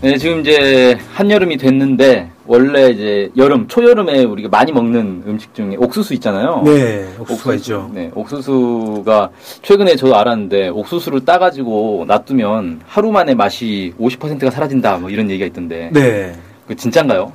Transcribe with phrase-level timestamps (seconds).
[0.00, 6.14] 네, 지금 이제 한여름이 됐는데 원래 이제 여름, 초여름에 우리가 많이 먹는 음식 중에 옥수수
[6.14, 6.62] 있잖아요.
[6.64, 7.90] 네, 옥수수가 있죠.
[7.92, 9.30] 네, 옥수수가
[9.62, 15.90] 최근에 저도 알았는데 옥수수를 따가지고 놔두면 하루 만에 맛이 50%가 사라진다, 뭐 이런 얘기가 있던데.
[15.92, 16.32] 네,
[16.68, 17.32] 그 진짠가요?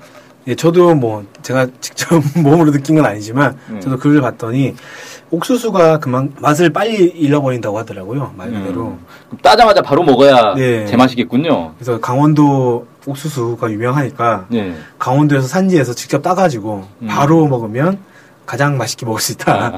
[0.47, 3.79] 예, 저도 뭐 제가 직접 몸으로 느낀 건 아니지만 음.
[3.79, 4.75] 저도 글을 봤더니
[5.31, 8.87] 옥수수가 그만 맛을 빨리 잃어버린다고 하더라고요 말 그대로.
[8.87, 10.85] 음, 따자마자 바로 먹어야 네.
[10.85, 11.73] 제맛이겠군요.
[11.75, 14.75] 그래서 강원도 옥수수가 유명하니까 네.
[14.99, 17.07] 강원도에서 산지에서 직접 따가지고 음.
[17.07, 17.97] 바로 먹으면
[18.45, 19.53] 가장 맛있게 먹을 수 있다.
[19.53, 19.71] 아,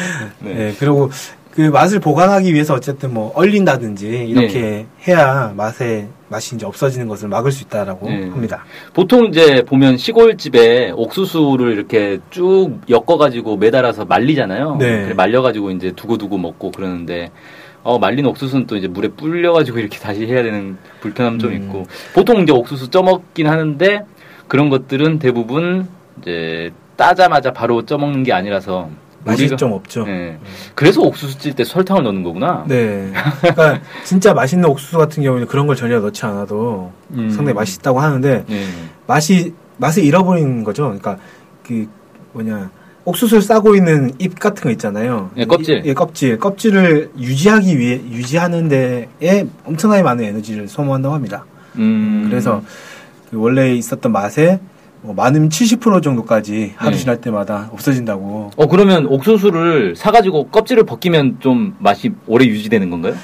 [0.40, 0.54] 네.
[0.54, 1.10] 네, 그리고
[1.50, 4.86] 그 맛을 보관하기 위해서 어쨌든 뭐 얼린다든지 이렇게 네.
[5.06, 8.28] 해야 맛에 맛이 이제 없어지는 것을 막을 수 있다라고 네.
[8.28, 8.64] 합니다.
[8.94, 14.76] 보통 이제 보면 시골집에 옥수수를 이렇게 쭉 엮어가지고 매달아서 말리잖아요.
[14.76, 15.02] 네.
[15.04, 17.30] 그래 말려가지고 이제 두고두고 먹고 그러는데,
[17.84, 21.56] 어, 말린 옥수수는 또 이제 물에 불려가지고 이렇게 다시 해야 되는 불편함 좀 음.
[21.56, 24.04] 있고, 보통 이제 옥수수 쪄먹긴 하는데,
[24.48, 25.86] 그런 것들은 대부분
[26.20, 28.88] 이제 따자마자 바로 쪄먹는 게 아니라서,
[29.24, 30.04] 맛이 우리가- 좀 없죠.
[30.04, 30.38] 네.
[30.74, 32.64] 그래서 옥수수 찔 때 설탕을 넣는 거구나.
[32.66, 33.12] 네.
[33.40, 37.30] 그러니까 진짜 맛있는 옥수수 같은 경우는 그런 걸 전혀 넣지 않아도 음.
[37.30, 38.64] 상당히 맛있다고 하는데 네.
[39.06, 40.84] 맛이 맛을 잃어버리는 거죠.
[40.84, 41.18] 그러니까
[41.66, 41.86] 그
[42.32, 42.70] 뭐냐
[43.04, 45.30] 옥수수를 싸고 있는 잎 같은 거 있잖아요.
[45.36, 45.78] 예, 껍질.
[45.84, 46.38] 이- 예, 껍질.
[46.38, 51.44] 껍질을 유지하기 위해 유지하는 데에 엄청나게 많은 에너지를 소모한다고 합니다.
[51.76, 52.26] 음.
[52.30, 52.62] 그래서
[53.30, 54.60] 그 원래 있었던 맛에
[55.02, 56.96] 뭐 많으면 70% 정도까지 하루 네.
[56.96, 58.52] 지날 때마다 없어진다고.
[58.56, 63.14] 어, 그러면 옥수수를 사가지고 껍질을 벗기면 좀 맛이 오래 유지되는 건가요?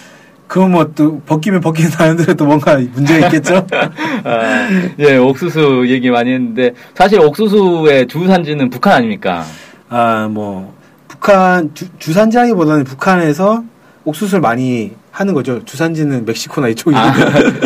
[0.48, 3.64] 그건 뭐 또 벗기면 벗기는 사람들은 또 뭔가 문제가 있겠죠?
[4.24, 4.68] 아,
[4.98, 9.44] 예, 옥수수 얘기 많이 했는데, 사실 옥수수의 주산지는 북한 아닙니까?
[9.88, 10.74] 아, 뭐,
[11.06, 13.62] 북한, 주, 주산지라기보다는 북한에서
[14.04, 15.64] 옥수수를 많이 하는 거죠.
[15.64, 16.94] 주산지는 멕시코나 이쪽이.
[16.96, 17.12] 아,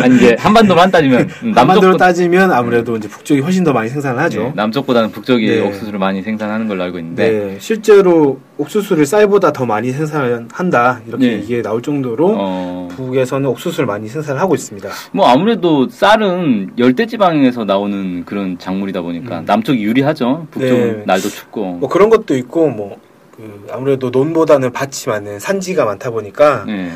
[0.01, 4.41] 아니, 이제 한반도만 따지면, 음, 남반도로 따지면 아무래도 이제 북쪽이 훨씬 더 많이 생산을 하죠.
[4.41, 5.61] 네, 남쪽보다는 북쪽이 네.
[5.61, 11.01] 옥수수를 많이 생산하는 걸로 알고 있는데, 네, 실제로 옥수수를 쌀보다 더 많이 생산한다.
[11.07, 11.33] 이렇게 네.
[11.33, 14.89] 얘기가 나올 정도로 어, 북에서는 옥수수를 많이 생산을 하고 있습니다.
[15.11, 19.45] 뭐 아무래도 쌀은 열대 지방에서 나오는 그런 작물이다 보니까 음.
[19.45, 20.47] 남쪽이 유리하죠.
[20.49, 21.03] 북쪽은 네.
[21.05, 21.73] 날도 춥고.
[21.73, 22.97] 뭐 그런 것도 있고, 뭐,
[23.35, 26.91] 그 아무래도 논보다는 밭이 많은 산지가 많다 보니까, 네.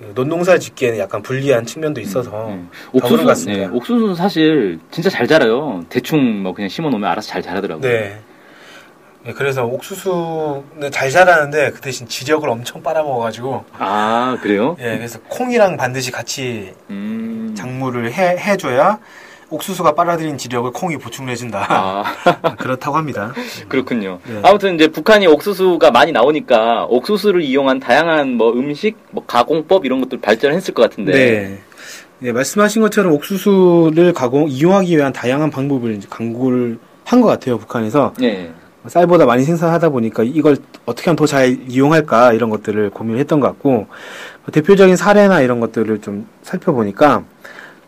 [0.00, 3.00] 어, 그 논농사를 짓기에는 약간 불리한 측면도 있어서, 네.
[3.00, 3.46] 더불어 옥수수.
[3.48, 5.84] 네, 옥수수는 사실 진짜 잘 자라요.
[5.88, 7.88] 대충 뭐 그냥 심어 놓으면 알아서 잘 자라더라고요.
[7.88, 8.20] 네.
[9.22, 14.76] 네, 그래서 옥수수는 잘 자라는데 그 대신 지력을 엄청 빨아먹어가지고 아, 그래요?
[14.80, 17.54] 예, 그래서 콩이랑 반드시 같이 음.
[17.54, 18.98] 작물을 해, 해줘야
[19.50, 21.66] 옥수수가 빨아들인 지력을 콩이 보충을 해준다.
[21.68, 23.32] 아, 그렇다고 합니다.
[23.68, 24.18] 그렇군요.
[24.26, 24.40] 네.
[24.42, 30.20] 아무튼 이제 북한이 옥수수가 많이 나오니까 옥수수를 이용한 다양한 뭐 음식, 뭐 가공법 이런 것들
[30.20, 31.12] 발전했을 것 같은데.
[31.12, 31.58] 네.
[32.20, 38.14] 네, 말씀하신 것처럼 옥수수를 가공, 이용하기 위한 다양한 방법을 이제 강구를 한 것 같아요, 북한에서.
[38.20, 38.52] 네.
[38.86, 40.56] 쌀보다 많이 생산하다 보니까 이걸
[40.86, 43.88] 어떻게 하면 더 잘 이용할까 이런 것들을 고민을 했던 것 같고
[44.52, 47.24] 대표적인 사례나 이런 것들을 좀 살펴보니까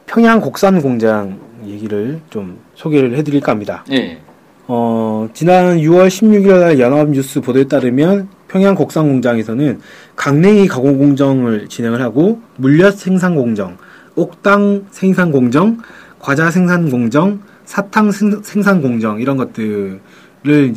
[0.06, 3.84] 평양 곡산 공장 얘기를 좀 소개를 해드릴까 합니다.
[3.88, 4.20] 네.
[4.68, 9.80] 어, 지난 6월 16일 날 연합뉴스 보도에 따르면 평양 곡산 공장에서는
[10.16, 13.76] 강냉이 가공 공정을 진행을 하고 물엿 생산 공정,
[14.14, 15.78] 옥당 생산 공정,
[16.18, 20.00] 과자 생산 공정, 사탕 생- 생산 공정 이런 것들을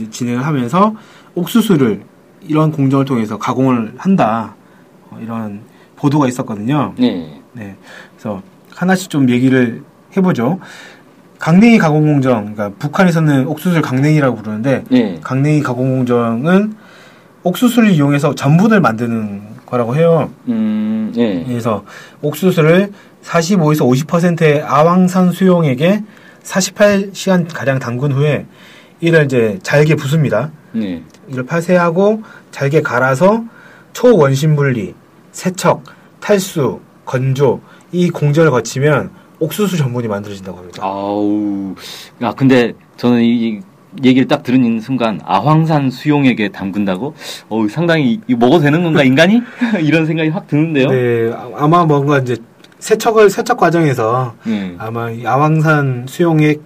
[0.10, 0.96] 진행을 하면서
[1.36, 2.02] 옥수수를
[2.48, 4.56] 이런 공정을 통해서 가공을 한다.
[5.10, 5.62] 어, 이런
[5.96, 6.94] 보도가 있었거든요.
[6.98, 7.42] 네.
[7.54, 7.76] 네.
[8.14, 8.42] 그래서
[8.74, 9.82] 하나씩 좀 얘기를
[10.18, 10.60] 해보죠.
[11.40, 15.20] 강냉이 가공 공정, 그러니까 북한에서는 옥수수를 강냉이라고 부르는데 네.
[15.22, 16.76] 강냉이 가공 공정은
[17.44, 20.32] 옥수수를 이용해서 전분을 만드는 거라고 해요.
[20.48, 21.44] 음, 네.
[21.46, 21.84] 그래서
[22.22, 22.92] 옥수수를
[23.24, 26.04] 45에서 50%의 아황산 수용액에
[26.44, 28.46] 48시간 가량 담근 후에
[29.02, 30.52] 이를 이제 잘게 부숩니다.
[30.74, 31.04] 네.
[31.28, 33.44] 이를 파쇄하고 잘게 갈아서
[33.94, 34.94] 초원심 분리,
[35.32, 35.84] 세척,
[36.20, 37.62] 탈수, 건조
[37.92, 39.10] 이 공정을 거치면
[39.46, 40.84] 옥수수 전분이 만들어진다고 합니다.
[40.84, 41.76] 아우.
[42.22, 43.60] 야, 근데 저는 이
[44.04, 47.14] 얘기를 딱 들은 순간 아황산 수용액에 담근다고?
[47.50, 49.42] 어, 상당히 이거 먹어도 되는 건가 인간이?
[49.82, 50.90] 이런 생각이 확 드는데요.
[50.90, 52.36] 네, 아- 아마 뭔가 이제
[52.80, 54.76] 세척을 세척 과정에서 네.
[54.78, 56.62] 아마 이 아황산 수용액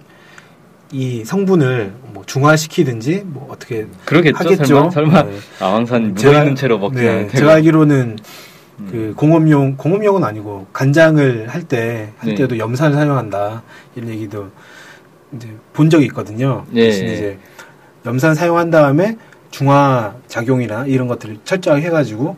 [0.92, 4.36] 이 성분을 뭐 중화시키든지 뭐 어떻게 그러겠죠.
[4.38, 4.64] 하겠죠.
[4.64, 5.30] 설마 설마 네.
[5.60, 7.38] 아황산 묻어 있는 채로 먹지 네, 않을 테고.
[7.38, 8.16] 제가 알기로는 음.
[8.90, 12.34] 그 공업용 공업용은 아니고 간장을 할때할 네.
[12.34, 13.62] 때도 염산을 사용한다
[13.96, 14.48] 이런 얘기도
[15.34, 16.64] 이제 본 적이 있거든요.
[16.70, 16.82] 네.
[16.84, 17.38] 대신 이제
[18.06, 19.16] 염산 사용한 다음에
[19.50, 22.36] 중화 작용이나 이런 것들을 철저하게 해가지고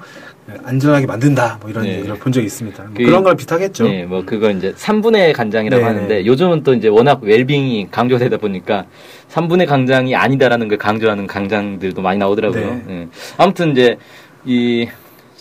[0.65, 1.99] 안전하게 만든다 뭐 이런 네.
[1.99, 2.83] 얘기를 본 적이 있습니다.
[2.83, 3.85] 뭐 그- 그런 걸 비슷하겠죠.
[3.85, 5.87] 네, 뭐 그거 이제 3분의 간장이라고 네.
[5.89, 8.87] 하는데 요즘은 또 이제 워낙 웰빙이 강조되다 보니까
[9.31, 12.61] 3분의 강장이 아니다라는 걸 강조하는 강장들도 많이 나오더라고요.
[12.61, 12.83] 네.
[12.89, 13.09] 예.
[13.39, 13.97] 아무튼 이제
[14.45, 14.89] 이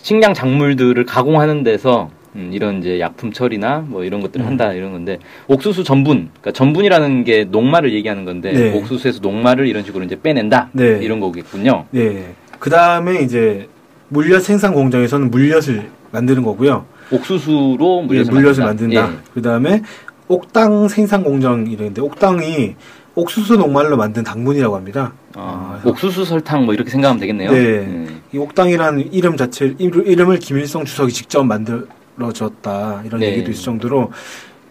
[0.02, 4.48] 식량 작물들을 가공하는 데서 음, 이런 이제 약품 처리나 뭐 이런 것들을 음.
[4.48, 8.78] 한다 이런 건데 옥수수 전분, 그러니까 전분이라는 게 녹말을 얘기하는 건데 네.
[8.78, 11.00] 옥수수에서 녹말을 이런 식으로 이제 빼낸다 네.
[11.02, 11.86] 이런 거겠군요.
[11.92, 12.34] 네.
[12.60, 13.68] 그 다음에 이제
[14.08, 16.86] 물엿 생산 공정에서는 물엿을 만드는 거고요.
[17.12, 19.02] 옥수수로 예, 물엿을, 물엿을 만든다.
[19.02, 19.24] 만든다.
[19.34, 19.82] 그 다음에
[20.28, 22.76] 옥당 생산 공정 이랬는데 옥당이
[23.16, 25.12] 옥수수 녹말로 만든 당분이라고 합니다.
[25.36, 27.52] 아, 아, 옥수수 설탕 뭐 이렇게 생각하면 되겠네요.
[27.52, 27.60] 네.
[27.80, 28.22] 음.
[28.34, 33.32] 이 옥당이라는 이름 자체 이름- 이름을 김일성 주석이 직접 만들어줬다 이런 네.
[33.34, 34.12] 얘기도 있을 정도로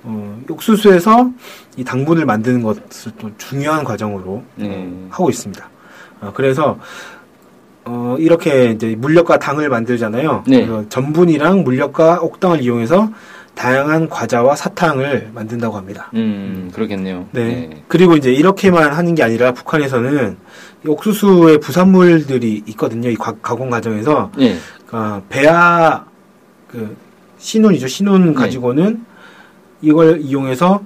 [0.02, 1.30] 어, 옥수수에서
[1.76, 4.90] 이 당분을 만드는 것을 또 중요한 과정으로 네.
[5.10, 5.68] 하고 있습니다.
[6.22, 6.78] 어, 그래서
[7.84, 10.44] 어, 이렇게 이제 물엿과 당을 만들잖아요.
[10.46, 10.64] 네.
[10.64, 13.10] 그래서 전분이랑 물엿과 옥당을 이용해서
[13.54, 16.10] 다양한 과자와 사탕을 만든다고 합니다.
[16.14, 17.26] 음, 그러겠네요.
[17.32, 17.82] 네.
[17.88, 20.36] 그리고 이제 이렇게만 하는 게 아니라 북한에서는
[20.84, 23.10] 이 옥수수의 부산물들이 있거든요.
[23.10, 24.56] 이 과- 가공 과정에서 네.
[24.86, 26.04] 그러니까 배아
[26.68, 26.96] 그
[27.38, 27.86] 신운이죠.
[27.88, 28.32] 신운 네.
[28.34, 29.04] 가지고는
[29.82, 30.82] 이걸 이용해서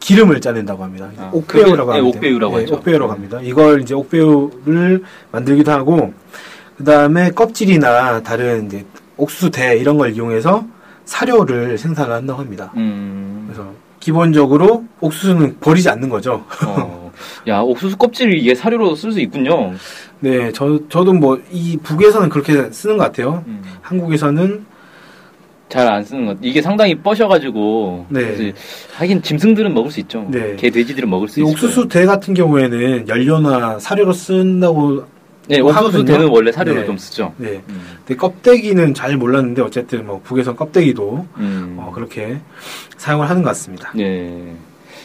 [0.00, 1.10] 기름을 짜낸다고 합니다.
[1.18, 2.18] 아, 옥배우라고 그게- 네, 합니다.
[2.18, 2.74] 옥배우라고 하죠.
[2.74, 3.40] 옥배우라고 합니다.
[3.42, 5.02] 이걸 이제 옥배우를
[5.32, 6.12] 만들기도 하고
[6.76, 8.84] 그 다음에 껍질이나 다른 이제
[9.16, 10.66] 옥수수 대 이런 걸 이용해서
[11.04, 12.72] 사료를 생산을 한다고 합니다.
[12.76, 13.44] 음.
[13.46, 13.70] 그래서
[14.00, 16.44] 기본적으로 옥수수는 버리지 않는 거죠.
[16.66, 17.10] 어.
[17.48, 19.72] 야, 옥수수 껍질 이게 사료로 쓸 수 있군요.
[20.20, 23.44] 네, 저 저도 뭐 이 북에서는 그렇게 쓰는 것 같아요.
[23.46, 23.62] 음.
[23.82, 24.66] 한국에서는
[25.70, 26.36] 잘 안 쓰는 것.
[26.42, 28.06] 이게 상당히 뻐셔가지고.
[28.10, 28.52] 네.
[28.96, 30.26] 하긴 짐승들은 먹을 수 있죠.
[30.30, 30.54] 네.
[30.56, 31.52] 개, 돼지들은 먹을 수이 있어요.
[31.52, 35.04] 옥수수 대 같은 경우에는 연료나 사료로 쓴다고
[35.48, 36.04] 네, 옥수수 하거든요.
[36.04, 36.86] 대는 원래 사료를 네.
[36.86, 37.34] 좀 쓰죠.
[37.36, 37.62] 네.
[37.68, 37.98] 음.
[37.98, 41.76] 근데 껍데기는 잘 몰랐는데 어쨌든 뭐 북에서 껍데기도 음.
[41.78, 42.38] 어, 그렇게
[42.96, 43.92] 사용을 하는 것 같습니다.
[43.94, 44.54] 네.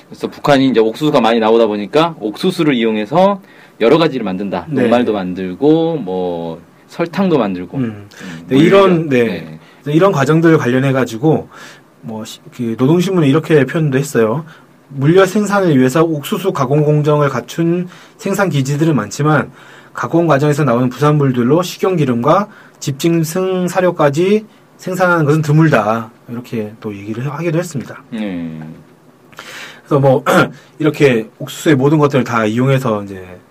[0.08, 3.42] 그래서 북한이 이제 옥수수가 많이 나오다 보니까 옥수수를 이용해서
[3.82, 4.68] 여러 가지를 만든다.
[4.70, 4.82] 네.
[4.82, 7.78] 녹말도 만들고 뭐 설탕도 만들고.
[7.78, 7.84] 음.
[7.84, 9.10] 음, 네, 이런 물엿.
[9.10, 9.60] 네.
[9.82, 11.50] 그래서 이런 과정들 관련해 가지고
[12.02, 12.24] 뭐
[12.56, 14.46] 그 노동신문에 이렇게 표현도 했어요.
[14.90, 17.88] 물엿 생산을 위해서 옥수수 가공 공정을 갖춘
[18.18, 19.52] 생산 기지들은 많지만
[20.00, 22.48] 가공 과정에서 나오는 부산물들로 식용기름과
[22.80, 24.46] 집짐승 사료까지
[24.78, 28.02] 생산하는 것은 드물다 이렇게 또 얘기를 하기도 했습니다.
[28.10, 28.62] 네.
[29.80, 30.24] 그래서 뭐
[30.80, 33.42] 이렇게 옥수수의 모든 것들을 다 이용해서 이제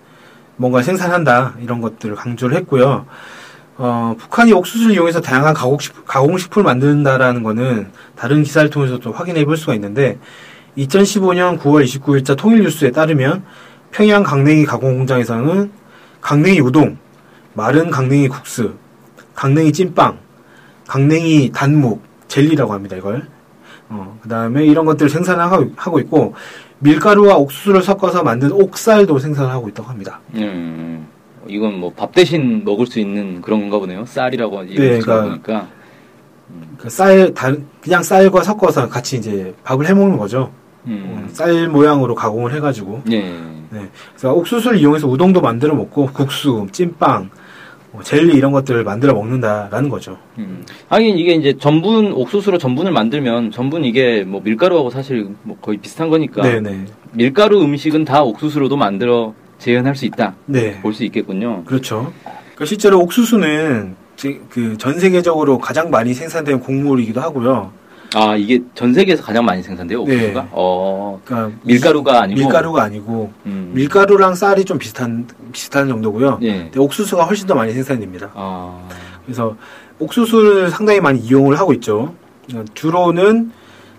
[0.55, 3.05] 뭔가 생산한다 이런 것들을 강조를 했고요.
[3.77, 9.55] 어, 북한이 옥수수를 이용해서 다양한 가공식, 가공식품을 만든다라는 거는 다른 기사를 통해서 또 확인해 볼
[9.55, 10.17] 수가 있는데
[10.79, 13.43] 2015년 9월 29일자 통일뉴스에 따르면
[13.91, 15.78] 평양 강냉이 가공 공장에서는
[16.21, 16.97] 강냉이 우동,
[17.53, 18.73] 마른 강냉이 국수,
[19.35, 20.17] 강냉이 찐빵,
[20.87, 23.27] 강냉이 단묵, 젤리라고 합니다, 이걸.
[23.89, 26.33] 어, 그 다음에 이런 것들을 생산하고 하고 있고,
[26.79, 30.19] 밀가루와 옥수수를 섞어서 만든 옥살도 생산을 하고 있다고 합니다.
[30.35, 31.07] 음.
[31.47, 34.05] 이건 뭐 밥 대신 먹을 수 있는 그런 건가 보네요.
[34.05, 35.67] 쌀이라고 네, 그러니까 보니까.
[36.77, 40.41] 그 쌀, 다, 그냥 쌀과 섞어서 같이 이제 밥을 해 먹는 거죠.
[40.41, 40.51] 어,
[40.87, 41.29] 음.
[41.33, 43.01] 쌀 모양으로 가공을 해가지고.
[43.11, 43.33] 예.
[43.69, 43.87] 네.
[44.13, 47.29] 그래서 옥수수를 이용해서 우동도 만들어 먹고, 국수, 찐빵,
[47.91, 50.17] 뭐 젤리 이런 것들을 만들어 먹는다라는 거죠.
[50.37, 50.63] 음.
[50.89, 56.09] 하긴 이게 이제 전분 옥수수로 전분을 만들면 전분 이게 뭐 밀가루하고 사실 뭐 거의 비슷한
[56.09, 56.85] 거니까 네네.
[57.13, 60.79] 밀가루 음식은 다 옥수수로도 만들어 재현할 수 있다 네.
[60.81, 61.63] 볼 수 있겠군요.
[61.65, 62.13] 그렇죠.
[62.53, 63.95] 그러니까 실제로 옥수수는
[64.49, 67.71] 그 전 세계적으로 가장 많이 생산되는 곡물이기도 하고요.
[68.15, 70.41] 아 이게 전 세계에서 가장 많이 생산돼요 옥수수가?
[70.41, 70.47] 네.
[70.51, 73.71] 어 그러니까 밀가루가 아니고 밀가루가 아니고 음.
[73.73, 76.39] 밀가루랑 쌀이 좀 비슷한 비슷한 정도고요.
[76.41, 76.53] 예.
[76.63, 78.31] 근데 옥수수가 훨씬 더 많이 생산됩니다.
[78.33, 78.87] 아
[79.25, 79.55] 그래서
[79.99, 82.13] 옥수수를 상당히 많이 이용을 하고 있죠.
[82.55, 83.51] 어, 주로는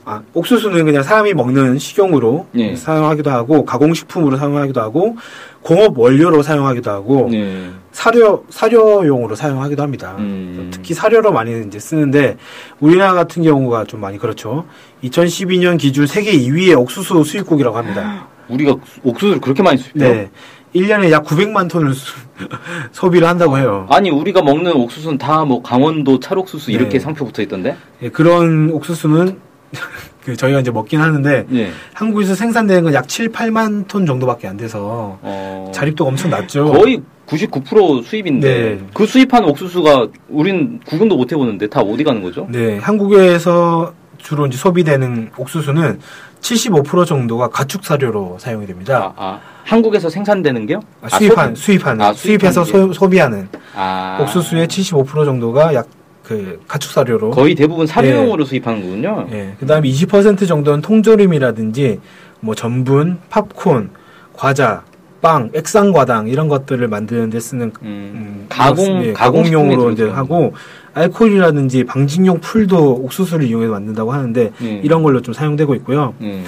[0.04, 2.74] 아, 옥수수는 그냥 사람이 먹는 식용으로 예.
[2.74, 5.16] 사용하기도 하고 가공식품으로 사용하기도 하고
[5.62, 7.70] 공업 원료로 사용하기도 하고 네.
[7.92, 10.14] 사료 사료용으로 사용하기도 합니다.
[10.18, 10.70] 음.
[10.72, 12.36] 특히 사료로 많이 이제 쓰는데
[12.78, 14.64] 우리나라 같은 경우가 좀 많이 그렇죠.
[15.04, 18.28] 2012년 기준 세계 2위의 옥수수 수입국이라고 합니다.
[18.48, 20.12] 우리가 옥수수를 그렇게 많이 수입해요?
[20.14, 20.30] 네.
[20.74, 22.14] 1년에 약 900만 톤을 수-
[22.92, 23.86] 소비를 한다고 해요.
[23.90, 26.98] 아니 우리가 먹는 옥수수는 다 뭐 강원도 찰옥수수 이렇게 네.
[27.00, 27.76] 상표 붙어 있던데?
[28.02, 29.38] 예, 그런 옥수수는
[30.24, 31.70] 그 저희가 이제 먹긴 하는데 예.
[31.94, 36.66] 한국에서 생산되는 건 약 7, 8만 톤 정도밖에 안 돼서 어, 자립도가 엄청 낮죠.
[36.66, 38.80] 거의 99% 수입인데 네.
[38.92, 42.46] 그 수입한 옥수수가 우린 구경도 못 해보는데 다 어디 가는 거죠?
[42.50, 46.00] 네, 한국에서 주로 이제 소비되는 옥수수는
[46.40, 49.14] 75% 정도가 가축 사료로 사용이 됩니다.
[49.16, 50.80] 아, 아, 한국에서 생산되는 게요?
[51.02, 51.60] 아, 수입한 소비?
[51.60, 57.88] 수입하는 아, 수입해서 소, 소비하는 아, 옥수수의 75% 정도가 약 그 가축 사료로 거의 대부분
[57.88, 59.26] 사료용으로 수입하는 거군요.
[59.32, 61.98] 예, 그다음에 20% 정도는 통조림이라든지
[62.38, 63.90] 뭐 전분, 팝콘,
[64.32, 64.84] 과자,
[65.20, 70.54] 빵, 액상과당 이런 것들을 만드는 데 쓰는 음, 음, 가공 예, 가공 가공용으로 이제 하고
[70.94, 74.80] 알코올이라든지 방직용 풀도 옥수수를 이용해서 만든다고 하는데 예.
[74.82, 76.14] 이런 걸로 좀 사용되고 있고요.
[76.20, 76.44] 음,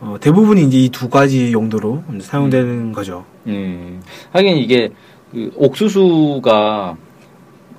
[0.00, 3.24] 어, 대부분이 이제 이 두 가지 용도로 사용되는 거죠.
[3.46, 4.00] 음.
[4.32, 4.90] 하긴 이게
[5.32, 6.96] 그 옥수수가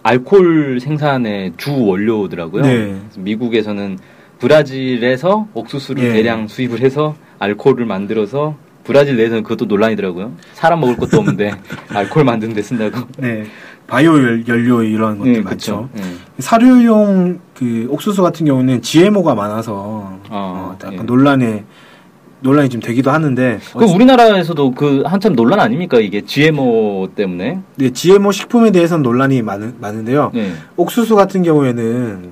[0.04, 2.64] 알코올 생산의 주 원료더라고요.
[2.64, 2.96] 네.
[3.18, 4.00] 미국에서는
[4.40, 6.14] 브라질에서 옥수수를 예.
[6.14, 10.34] 대량 수입을 해서 알코올을 만들어서 브라질 내에서는 그것도 논란이더라고요.
[10.54, 11.54] 사람 먹을 것도 없는데
[11.90, 13.08] 알코올 만드는 데 쓴다고.
[13.18, 13.46] 네.
[13.88, 15.90] 바이오 연- 연료 이런 것들 예, 많죠.
[15.98, 16.02] 예.
[16.40, 21.04] 사료용 그 옥수수 같은 경우는 GMO가 많아서 어, 어, 약간 예.
[21.04, 21.66] 논란에
[22.40, 27.60] 논란이 좀 되기도 하는데 그 우리나라에서도 그 한참 논란 아닙니까 이게 GMO 때문에?
[27.76, 30.32] 네, GMO 식품에 대해서는 논란이 많은, 많은데요.
[30.36, 30.54] 예.
[30.78, 32.32] 옥수수 같은 경우에는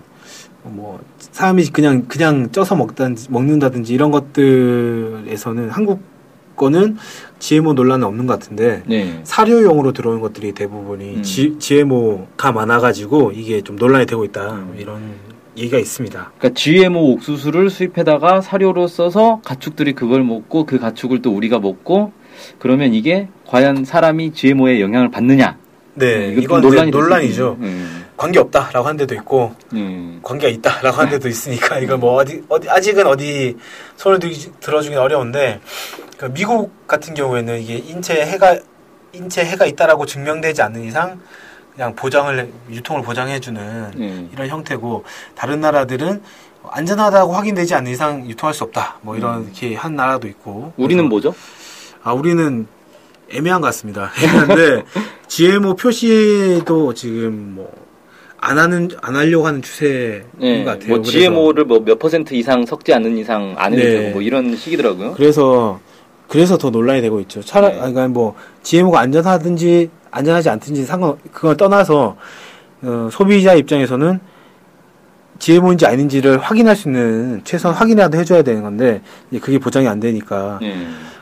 [0.64, 1.00] 뭐
[1.32, 6.02] 사람이 그냥 그냥 쪄서 먹다든지 먹는다든지 이런 것들에서는 한국
[6.60, 6.98] 거는
[7.40, 9.22] GMO 논란은 없는 것 같은데 네.
[9.24, 11.24] 사료용으로 들어오는 것들이 대부분이 음.
[11.24, 15.14] G, GMO가 많아가지고 이게 좀 논란이 되고 있다 이런
[15.58, 16.32] 얘기가 있습니다.
[16.38, 22.12] 그러니까 GMO 옥수수를 수입해다가 사료로 써서 가축들이 그걸 먹고 그 가축을 또 우리가 먹고
[22.60, 25.58] 그러면 이게 과연 사람이 GMO에 영향을 받느냐?
[25.96, 27.58] 네, 이것도 이건 논란이 논란이죠.
[27.62, 27.76] 예.
[28.16, 30.20] 관계 없다라고 한 데도 있고 예.
[30.22, 33.58] 관계가 있다라고 한 데도 있으니까 이걸 뭐 어디 어디 아직은 어디
[33.98, 34.20] 손을
[34.60, 35.60] 들어주긴 어려운데
[36.20, 38.58] 그 미국 같은 경우에는 이게 인체에 해가
[39.14, 41.22] 인체 해가 있다라고 증명되지 않는 이상
[41.74, 44.28] 그냥 보장을 유통을 보장해주는 예.
[44.34, 46.22] 이런 형태고 다른 나라들은
[46.70, 51.34] 안전하다고 확인되지 않는 이상 유통할 수 없다 뭐 이런 이렇게 한 나라도 있고 우리는 뭐죠?
[52.04, 52.68] 아 우리는
[53.32, 54.12] 애매한 것 같습니다.
[54.22, 54.84] 애매한데
[55.30, 57.90] GMO 표시도 지금 뭐
[58.42, 60.64] 안 하는 안 하려고 하는 추세인 예.
[60.64, 60.96] 것 같아요.
[60.96, 63.90] 뭐 GMO를 뭐 몇 퍼센트 이상 섞지 않는 이상 안 해도 네.
[64.00, 65.14] 되고 뭐 이런 식이더라고요.
[65.14, 65.80] 그래서
[66.30, 67.42] 그래서 더 논란이 되고 있죠.
[67.42, 67.82] 차라리 네.
[67.82, 72.16] 아니, 그러니까 뭐 GMO가 안전하든지 안전하지 않든지 상관 그걸 떠나서
[72.84, 74.20] 어, 소비자 입장에서는
[75.40, 79.02] GMO인지 아닌지를 확인할 수 있는 최소한 확인이라도 해줘야 되는 건데
[79.42, 80.76] 그게 보장이 안 되니까 예.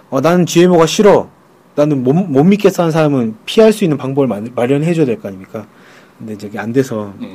[0.10, 1.30] 어, 나는 GMO가 싫어.
[1.76, 5.68] 나는 못, 못 믿겠어 하는 사람은 피할 수 있는 방법을 마, 마련해줘야 될 거 아닙니까?
[6.18, 7.28] 근데 그게 안 돼서 예.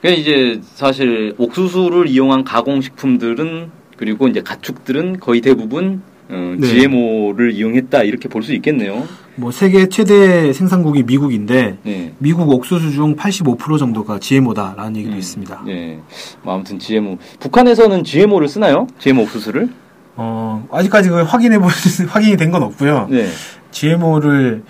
[0.00, 6.66] 그러니까 이제 사실 옥수수를 이용한 가공식품들은 그리고 이제 가축들은 거의 대부분 어, 네.
[6.66, 9.06] GMO를 이용했다 이렇게 볼 수 있겠네요.
[9.36, 12.14] 뭐 세계 최대 생산국이 미국인데 네.
[12.18, 15.64] 미국 옥수수 중 85% 정도가 GMO다라는 얘기도 음, 있습니다.
[15.68, 15.98] 예.
[16.42, 17.18] 뭐 아무튼 GMO.
[17.40, 18.86] 북한에서는 GMO를 쓰나요?
[18.98, 19.68] GMO 옥수수를?
[20.16, 21.68] 어, 아직까지 그 확인해 볼
[22.08, 23.08] 확인이 된 건 없고요.
[23.10, 23.26] 네.
[23.70, 24.62] GMO를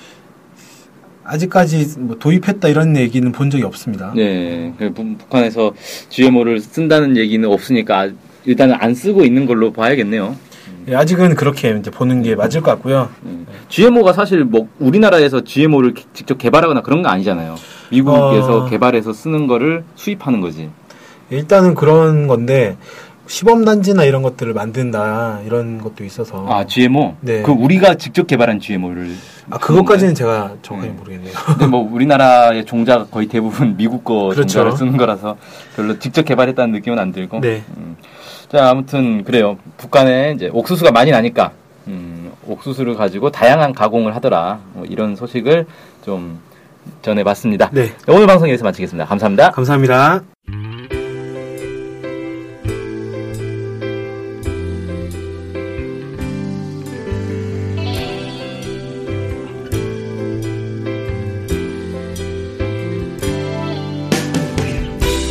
[1.25, 4.13] 아직까지 뭐 도입했다 이런 얘기는 본 적이 없습니다.
[4.15, 4.73] 네.
[4.79, 5.73] 그 북- 북한에서
[6.09, 8.11] GMO를 쓴다는 얘기는 없으니까 아-
[8.45, 10.37] 일단은 안 쓰고 있는 걸로 봐야겠네요.
[10.89, 13.09] 예, 아직은 그렇게 이제 보는 게 맞을 것 같고요.
[13.69, 17.57] GMO가 사실 뭐 우리나라에서 GMO를 직접 개발하거나 그런 거 아니잖아요.
[17.91, 18.65] 미국에서 어.
[18.67, 20.71] 개발해서 쓰는 거를 수입하는 거지.
[21.31, 22.77] 일단은 그런 건데
[23.27, 27.17] 시범 단지나 이런 것들을 만든다 이런 것도 있어서 아 GMO?
[27.21, 27.43] 네.
[27.43, 29.11] 그 우리가 직접 개발한 GMO를
[29.51, 30.97] 아, 그것까지는 제가 음.
[30.97, 31.33] 모르겠네요.
[31.47, 34.43] 근데 뭐 우리나라의 종자가 거의 대부분 미국 거 그렇죠.
[34.43, 35.37] 종자를 쓰는 거라서
[35.75, 37.41] 별로 직접 개발했다는 느낌은 안 들고.
[37.41, 37.65] 네.
[37.77, 37.97] 음.
[38.51, 39.59] 자 아무튼 그래요.
[39.77, 41.53] 북한에 이제 옥수수가 많이 나니까
[41.89, 44.61] 음, 옥수수를 가지고 다양한 가공을 하더라.
[44.73, 45.67] 뭐 이런 소식을
[46.05, 46.41] 좀
[47.03, 47.71] 전해봤습니다.
[47.73, 47.93] 네.
[48.09, 49.07] 오늘 방송 여기서 마치겠습니다.
[49.07, 49.51] 감사합니다.
[49.51, 50.23] 감사합니다.